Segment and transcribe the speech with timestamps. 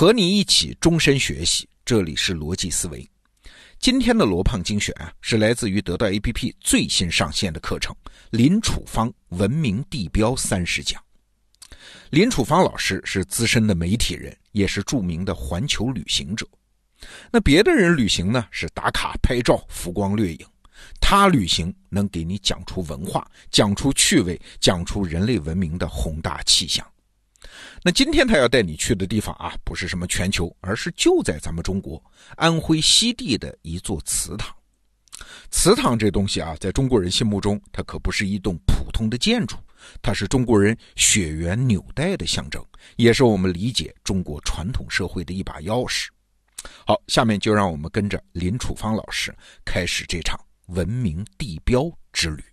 [0.00, 3.06] 和你一起终身学习，这里是逻辑思维。
[3.78, 7.94] 今天的罗胖精选啊，是来自于得到 APP 最新上线的课程
[8.30, 10.98] 《林楚芳文明地标三十讲》。
[12.08, 16.48] 林楚芳老师是资深的媒体人，也是著名的环球旅行者。
[17.30, 20.46] 那别的人旅行呢，是打卡拍照、浮光掠影；
[20.98, 26.90] 他旅行能给你讲出文化，讲出趣味，讲出人类文明的宏大气象。
[27.82, 32.02] 那今天他要带你去的地方啊，不是什么全球，而是就在咱们中国
[32.36, 34.54] 安徽西递的一座祠堂。
[35.50, 39.56] 祠堂这东西啊，在中国人心目中，它可不是一栋普通的建筑，
[40.02, 42.62] 它是中国人血缘纽带的象征，
[42.96, 46.08] 也是我们理解中国传统社会的一把钥匙。
[46.86, 49.34] 好，下面就让我们跟着林楚芳老师
[49.64, 52.44] 开始这场文明地标之旅。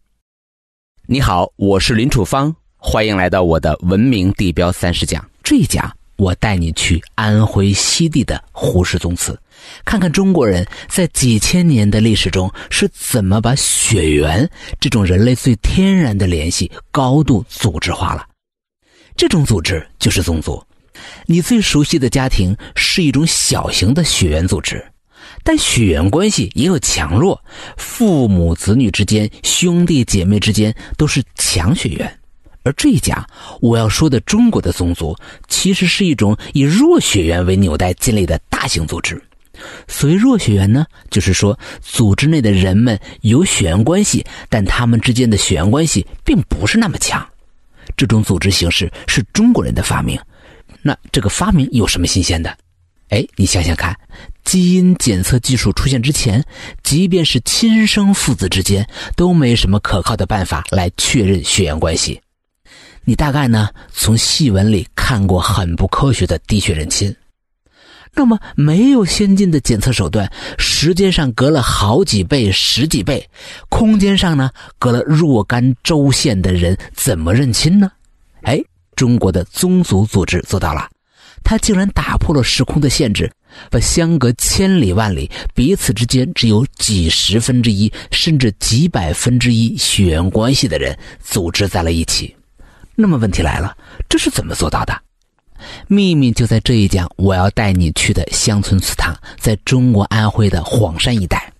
[1.05, 2.55] 你好，我是林楚芳。
[2.79, 5.27] 欢迎来到我的文明地标三十讲。
[5.43, 9.37] 这一讲，我带你去安徽西递的胡氏宗祠，
[9.83, 14.47] 看看中国人在几千年的历史中是怎么把血缘
[14.79, 18.25] 这种人类最天然的联系高度组织化了。
[19.15, 20.63] 这种组织就是宗族。
[21.25, 24.83] 你最熟悉的家庭是一种小型的血缘组织，
[25.43, 27.43] 但血缘关系也有强弱，
[27.75, 32.16] 父母子女之间、兄弟姐妹之间都是强血缘。
[32.67, 33.25] 而这一家
[33.61, 35.15] 我要说的中国的宗族，
[35.47, 39.21] 其实是一种以弱血缘为纽带建立的大型组织。
[39.87, 47.25] 所谓弱血缘呢，就是说组织内的人们有血缘关系，但他们之间的血缘关系并不是那么强。
[47.95, 50.19] 这种组织形式是中国人的发明。
[50.81, 52.53] 那这个发明有什么新鲜的？
[53.09, 53.97] 哎，你想想看，
[54.43, 56.43] 基因检测技术出现之前，
[56.83, 62.19] 即便是亲生父子之间，都没什么可靠的办法来确认血缘关系。
[63.09, 67.15] 你大概呢从戏文里看过很不科学的滴血认亲，
[68.13, 73.25] 那么没有先进的检测手段，时间上隔了好几倍、十几倍，
[73.69, 77.89] 空间上呢隔了若干州县的人怎么认亲呢？
[78.41, 78.61] 哎，
[78.93, 80.89] 中国的宗族组织做到了，
[81.45, 83.31] 他竟然打破了时空的限制，
[83.71, 92.35] 把相隔千里万里、彼此之间只有几十分之一甚至几百分之一血缘关系的人组织在了一起。
[92.99, 93.77] 那么问题来了，
[94.09, 94.99] 这是怎么做到的？
[95.87, 101.53] 秘密就在这一讲，我要带你去的乡村祠堂，在中国安徽的黄山一带。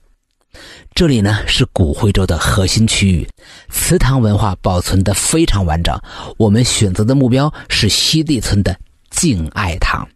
[0.96, 3.30] 这里呢是古徽州的核心区域，
[3.70, 5.96] 祠堂文化保存的非常完整。
[6.38, 8.76] 我们选择的目标是西递村的
[9.12, 10.08] 敬爱堂。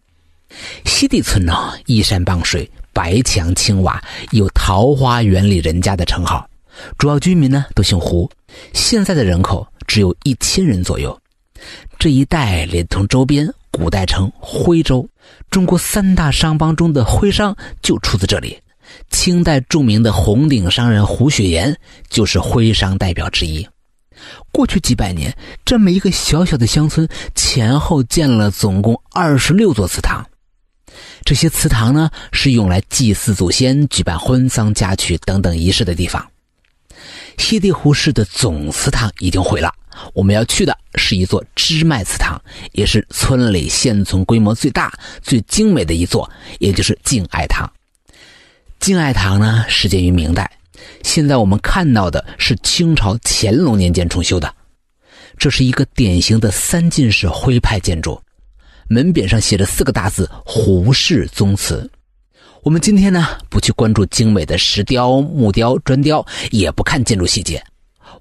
[0.84, 4.02] 西递村呢依山傍水，白墙青瓦，
[4.32, 6.44] 有“桃花源里人家”的称号。
[6.98, 8.28] 主要居民呢都姓胡，
[8.72, 9.64] 现在的人口。
[9.92, 11.20] 只有一千人左右，
[11.98, 15.06] 这一带连同周边，古代称徽州。
[15.50, 18.58] 中国三大商帮中的徽商就出自这里。
[19.10, 23.68] 清代著名的红顶商人胡雪岩就是徽商代表之一。
[24.50, 30.26] 过去几百年，这么一个小小的乡村，前后建了总共二十六座祠堂。
[31.22, 36.26] 这些祠堂呢，是用来祭祀祖先、举办婚丧嫁娶等等仪式的地方。
[37.36, 39.70] 西递胡氏的总祠堂已经毁了，
[40.14, 42.40] 我们要去的是一座支脉祠堂，
[42.72, 44.92] 也是村里现存规模最大、
[45.22, 47.70] 最精美的一座，也就是敬爱堂。
[48.80, 50.50] 敬爱堂呢，始建于明代，
[51.02, 54.52] 现在我们看到的是清朝乾隆年间重修的。
[55.38, 58.20] 这是一个典型的三进式徽派建筑，
[58.88, 61.90] 门匾上写着四个大字“胡氏宗祠”。
[62.62, 67.60] 我们今天呢，不去关注精美的石雕、木雕、砖雕，也不看建筑细节，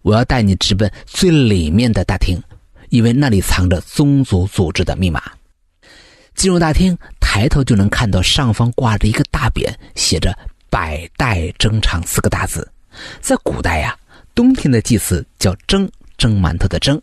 [0.02, 2.42] 我要带你直奔最里面的大厅，
[2.90, 5.22] 因为那里藏着宗族组织的密码。
[6.34, 10.36] 进入大厅，抬头就能看到上方挂着一个大匾，写着
[10.72, 12.68] “百代蒸肠”四个大字。
[13.20, 13.96] 在古代呀，
[14.34, 16.98] 冬天的祭祀叫蒸，蒸馒头的蒸；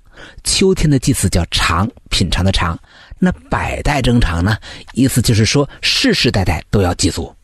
[0.45, 2.79] 秋天的祭祀叫尝，品尝的尝。
[3.19, 4.57] 那百代征长呢？
[4.95, 7.35] 意思就是说，世世代代都要祭祖。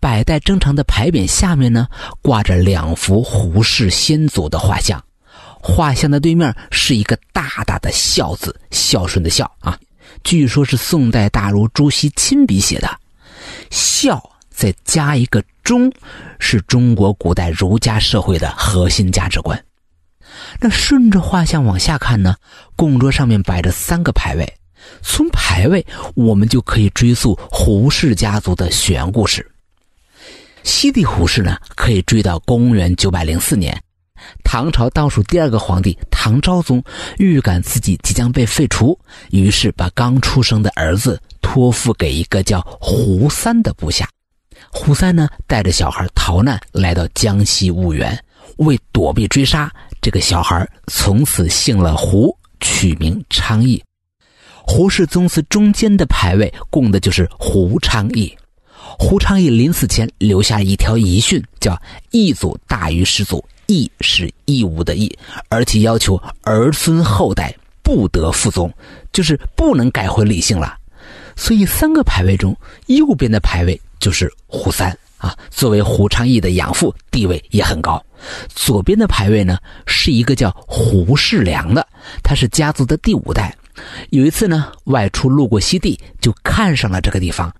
[0.00, 1.86] 百代征长的牌匾下面呢，
[2.22, 5.02] 挂着两幅胡氏先祖的画像，
[5.60, 9.78] 画像的对面是一个大大的孝字，孝顺的孝啊。
[10.24, 12.90] 据说是宋代大儒朱熹亲笔写的。
[13.70, 15.92] 孝再加一个忠，
[16.38, 19.62] 是中国古代儒家社会的核心价值观。
[20.58, 22.34] 那顺着画像往下看呢，
[22.74, 24.54] 供桌上面摆着三个牌位。
[25.02, 29.49] 从牌位，我们就可以追溯胡氏家族的血缘故事。
[30.62, 33.76] 西递胡氏呢，可以追到公元九百零四年，
[34.44, 36.82] 唐朝倒数第二个皇帝唐昭宗
[37.18, 38.98] 预感自己即将被废除，
[39.30, 44.08] 于是把刚出生的儿子托付给一个叫胡三的部下。
[44.70, 48.16] 胡三呢，带着小孩逃难来到江西婺源，
[48.58, 53.82] 为躲避追杀，这个小孩从此姓了胡，取名昌义。
[54.62, 58.32] 胡氏宗祠中间的牌位供的就是胡昌义。
[58.98, 65.16] 胡昌义临死前留下一条遗训，叫“义祖大于始祖”，义是义务的义，
[65.48, 68.72] 而且要求儿孙后代不得复宗，
[69.12, 70.76] 就是不能改回李姓了。
[71.36, 72.54] 所以三个牌位中，
[72.86, 78.04] 右边的牌位就是胡三啊，作为胡昌义的养父，地位也很高。
[78.48, 81.86] 左边的牌位呢，是一个叫胡世良的，
[82.22, 83.56] 他是家族的第五代。
[84.10, 87.50] 有一次呢，外出路过西地，就看上了这个地方，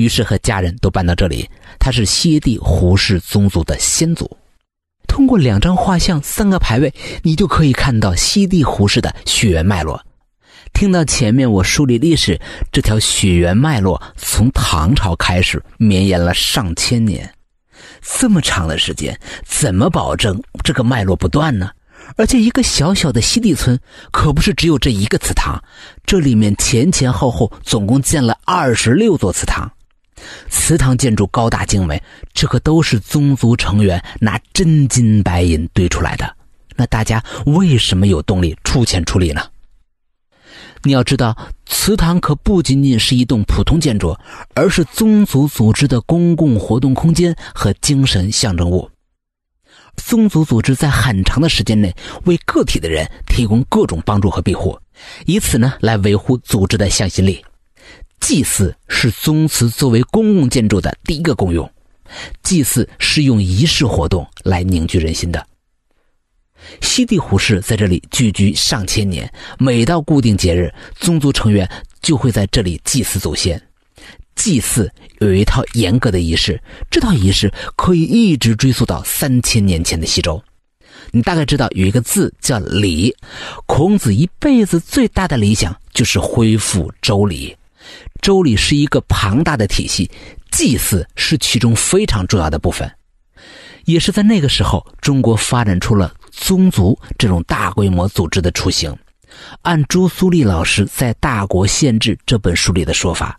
[0.00, 1.48] 于是和家人都搬到这里。
[1.78, 4.36] 他是西地胡氏宗族的先祖。
[5.06, 6.92] 通过两张画像、三个牌位，
[7.22, 10.00] 你就可以看到西地胡氏的血缘脉络。
[10.72, 17.34] 听到前面我梳理历史，这条血缘脉络从唐朝开始绵延了上千年，
[18.00, 21.70] 这么长的时间，怎么保证这个脉络不断呢？
[22.16, 23.78] 而且一个小小的西地村，
[24.12, 25.60] 可不是只有这一个祠堂，
[26.06, 29.70] 这里面前前后后总共建了二十六座祠堂，
[30.48, 32.02] 祠堂建筑高大精美，
[32.32, 36.36] 这可都是宗族成员拿真金白银堆出来的。
[36.76, 39.42] 那大家为什么有动力出钱出力呢？
[40.82, 41.36] 你要知道，
[41.66, 44.16] 祠堂可不仅仅是一栋普通建筑，
[44.54, 48.88] 而是宗族组织的公共活动空间和精神象征物。
[49.96, 51.94] 宗族组织在很长的时间内
[52.24, 54.78] 为个体的人提供各种帮助和庇护，
[55.26, 57.44] 以此呢来维护组织的向心力。
[58.20, 61.68] 祭祀是宗祠作为公共建筑的第一个功用，
[62.42, 65.44] 祭祀是用仪式活动来凝聚人心的。
[66.80, 69.28] 西地胡氏在这里聚居上千年，
[69.58, 71.68] 每到固定节日，宗族成员
[72.02, 73.60] 就会在这里祭祀祖先。
[74.36, 74.90] 祭祀
[75.20, 80.40] 有一套严格的仪式，这套仪式可以一直追溯到三千年前的西周。
[81.10, 83.14] 你大概知道有一个字叫“礼”，
[83.66, 87.56] 孔子一辈子最大的理想就是恢复周礼。
[88.20, 90.10] 周礼是一个庞大的体系，
[90.50, 92.90] 祭祀是其中非常重要的部分。
[93.86, 98.94] 也是在那个时候，中国发展出了宗族这种大规模组织的雏形。
[99.62, 103.36] 按朱苏丽老师在《大国宪制》这本书里的说法。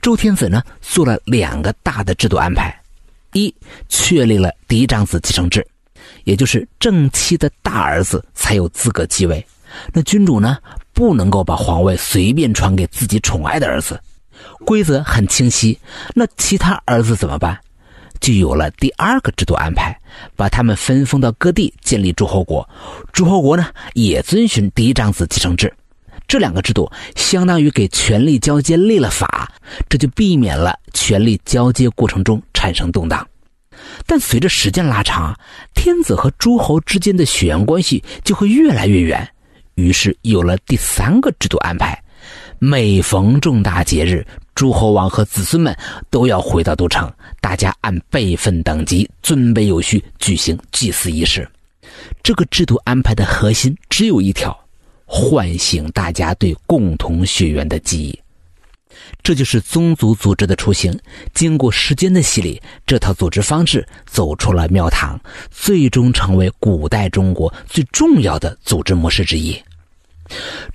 [0.00, 2.74] 周天子呢做了两个大的制度安排：
[3.32, 3.52] 一，
[3.88, 5.66] 确立了嫡长子继承制，
[6.24, 9.44] 也就是正妻的大儿子才有资格继位。
[9.92, 10.58] 那君主呢
[11.00, 13.98] 不能够把皇位随便传给自己宠爱的儿子，
[14.66, 15.78] 规则很清晰。
[16.14, 17.58] 那其他儿子怎么办？
[18.20, 19.98] 就有了第二个制度安排，
[20.36, 22.68] 把他们分封到各地，建立诸侯国。
[23.14, 25.72] 诸侯国呢也遵循嫡长子继承制。
[26.28, 29.50] 这两个制度相当于给权力交接立了法，
[29.88, 33.26] 这就避免了权力交接过程中产生动荡。
[34.04, 35.34] 但随着时间拉长，
[35.74, 39.26] 天子和诸侯之间的血缘关系就会越来越远，
[39.80, 42.00] 于是有了第三个制度安排：
[42.58, 45.76] 每逢重大节日，诸侯王和子孙们
[46.10, 47.10] 都要回到都城，
[47.40, 51.48] 大家按辈分等级尊卑有序举行祭祀仪式。
[52.22, 54.56] 这个制度安排的核心只有一条。
[55.12, 58.20] 唤醒大家对共同血缘的记忆，
[59.24, 60.96] 这就是宗族组织的雏形。
[61.34, 65.18] 经过时间的洗礼，这套组织方式走出了庙堂，
[65.50, 69.60] 最终成为古代中国最重要的组织模式之一。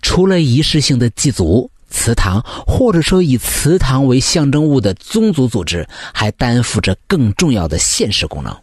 [0.01, 8.55] 除了仪式性的祭祖、祠堂，或者说以祠堂为象征物的宗族组织，还担负着更重要的现实功能。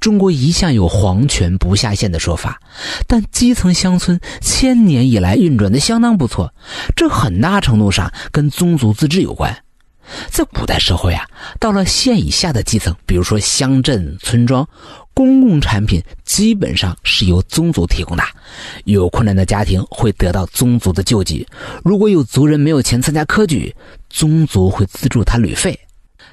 [0.00, 2.60] 中国一向有皇权不下县的说法，
[3.06, 6.52] 但基层乡村千年以来运转的相当不错，
[6.96, 9.56] 这很大程度上跟宗族自治有关。
[10.30, 11.26] 在古代社会啊，
[11.58, 14.66] 到了县以下的基层，比如说乡镇、村庄，
[15.14, 18.22] 公共产品基本上是由宗族提供的。
[18.84, 21.46] 有困难的家庭会得到宗族的救济，
[21.84, 23.74] 如果有族人没有钱参加科举，
[24.08, 25.78] 宗族会资助他旅费。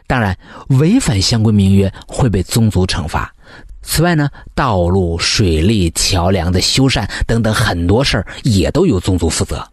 [0.07, 0.37] 当然，
[0.69, 3.33] 违反相关名约会被宗族惩罚。
[3.81, 9.65] 此外呢，道路、水利、桥梁的修缮等等很多事儿也都由宗族负责。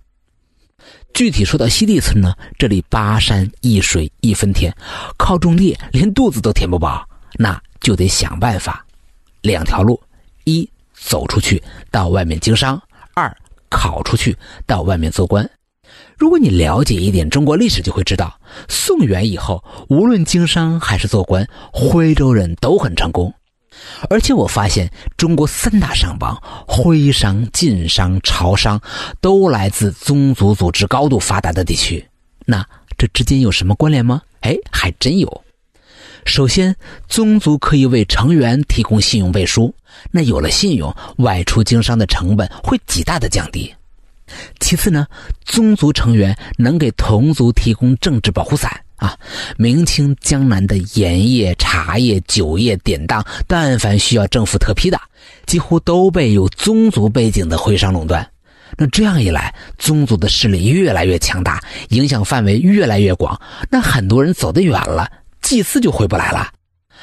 [1.14, 4.74] 具体说到西地村呢，这里八山一水一分田，
[5.16, 8.84] 靠种地连肚子都填不饱，那就得想办法。
[9.40, 10.02] 两条路：
[10.42, 12.76] 一走出去到外面经商；
[13.14, 13.32] 二
[13.70, 15.48] 考出去到外面做官。
[16.18, 18.36] 如果你了解一点中国历史，就会知道，
[18.68, 23.32] 宋元以后，无论经商还是做官，徽州人都很成功。
[24.10, 26.34] 而且我发现，中国三大商帮——
[26.66, 28.80] 徽商、晋商、朝商，
[29.20, 32.04] 都来自宗族组织高度发达的地区。
[32.44, 32.64] 那
[32.96, 34.22] 这之间有什么关联吗？
[34.40, 35.44] 哎，还真有。
[36.26, 36.74] 首先，
[37.08, 39.74] 宗族可以为成员提供信用背书，
[40.10, 43.74] 那有了信用，外出经商的成本会极大的降低。
[44.58, 45.06] 其次呢，
[45.44, 49.16] 宗族成员能给同族提供政治保护伞啊。
[49.56, 55.00] 明清江南的盐业、茶叶、酒业典当，但凡需要政府特批的，
[55.46, 58.28] 几乎都被有宗族背景的徽商垄断。
[58.76, 63.40] 那这样一来，宗族的势力越来越强大，影响范围越来越广。
[63.70, 65.08] 那很多人走得远了，
[65.42, 66.48] 祭祀就回不来了。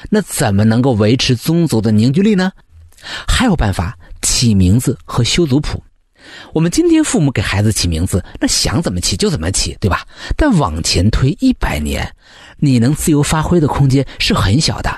[0.10, 2.52] 那怎么能够维持宗族的凝聚力呢？
[3.28, 5.82] 还有办法，起名字和修族谱。
[6.54, 10.06] 我们今天父母给孩子起名字，那想怎么起就怎么起，对吧？
[10.36, 12.14] 但往前推一百年，
[12.58, 14.92] 你能自由发挥的空间是很小的。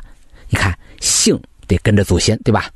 [0.50, 2.70] 你看，姓得跟着祖先，对吧？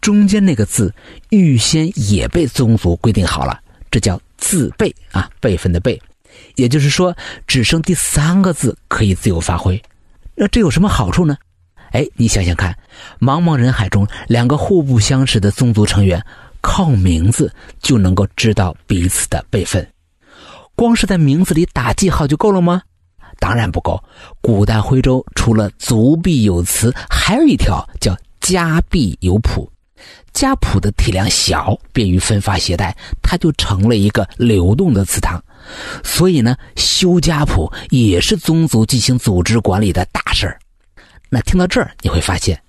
[0.00, 0.94] 中间那个字
[1.30, 3.58] 预先也被宗族规定好了，
[3.90, 6.00] 这叫字辈啊，辈分的辈。
[6.54, 9.82] 也就是说，只剩第三个字可以自由发挥。
[10.36, 11.36] 那这有什么好处呢？
[11.90, 12.76] 哎，你想想看，
[13.18, 16.24] 茫茫人海中，两个互不相识的宗族成员。
[16.60, 19.86] 靠名字就能够知道彼此的辈分，
[20.74, 22.82] 光是在名字里打记号就够了吗？
[23.38, 24.02] 当然不够。
[24.40, 29.70] 古代徽州除了族必有词，还有一条叫家必有谱。
[30.32, 35.42] 家谱的体量小，便于分发携带，它就成了一个流动的祠堂。
[36.04, 40.58] 所以呢，修家谱也是宗族进行组织管理的大事儿。
[41.28, 42.60] 那听到这儿，你会发现。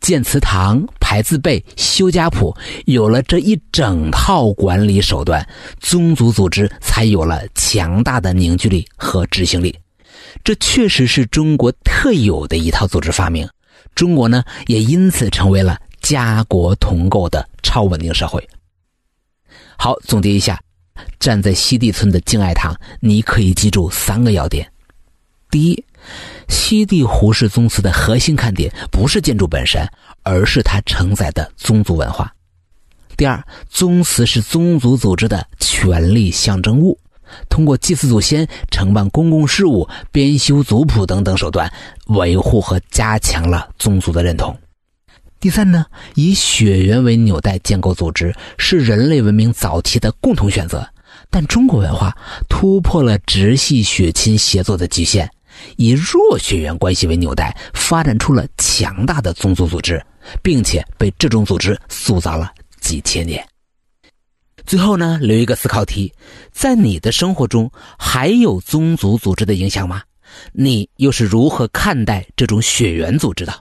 [0.00, 5.46] 建祠堂、排字辈、修家谱，有了这一整套管理手段，
[5.80, 9.76] 宗族组织才有了强大的凝聚力和执行力。
[10.42, 13.48] 这确实是中国特有的一套组织发明。
[13.94, 18.42] 中国呢，也因此成为了家国同构的超稳定社会。
[19.76, 20.58] 好，总结一下，
[21.20, 24.71] 站在西递村的敬爱堂，你可以记住三个要点：
[25.52, 25.84] 第一。
[26.48, 29.86] 西递胡氏宗祠的核心看点不是建筑本身，
[30.24, 32.32] 而是它承载的宗族文化。
[33.16, 36.98] 第二，宗祠是宗族组织的权力象征物，
[37.48, 41.72] 通过祭祀祖先、承办公共事务、编修族谱等等手段，
[42.06, 44.56] 维护和加强了宗族的认同。
[45.38, 50.88] 第三呢，以血缘为纽带建构组织，是人类文明早期的共同选择，
[51.30, 52.16] 但中国文化
[52.48, 55.30] 突破了直系血亲协作的极限。
[55.76, 60.04] 以弱血缘关系为纽带，发展出了强大的宗族组织，
[60.42, 62.50] 并且被这种组织塑造了
[62.80, 63.46] 几千年。
[64.64, 66.12] 最后呢，留一个思考题：
[66.52, 70.02] 在你的生活中，还有宗族组织的影响吗？
[70.52, 73.52] 你又是如何看待这种血缘组织的？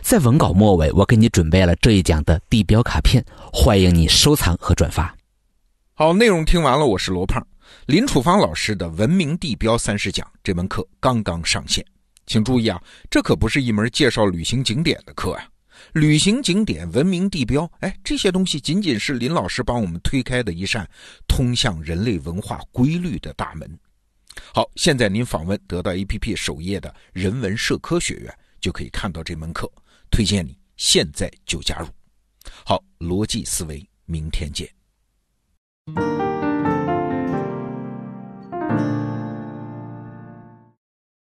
[0.00, 3.22] 在文稿末尾，我给你准备了这一讲的地标卡片，
[3.52, 5.14] 欢迎你收藏和转发。
[5.92, 7.46] 好，内容听完了，我是罗胖。
[7.86, 11.84] 林楚芳老师的《文明地标三十讲》这门课刚刚上线，
[12.26, 15.48] 请注意啊，这可不是一门介绍旅行景点的课啊！
[15.94, 20.88] 旅行景点、文明地标，哎，这些东西仅仅是林老师帮我们推开的一扇
[21.26, 23.78] 通向人类文化规律的大门。
[24.54, 29.70] 好，现在您访问得到 APP 首页的人文社科学院，就可以看到这门课，
[30.10, 31.88] 推荐你现在就加入。
[32.64, 34.72] 好，逻辑思维，明天见。